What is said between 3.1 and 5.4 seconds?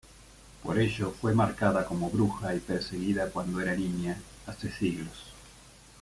cuando era niña, hace siglos.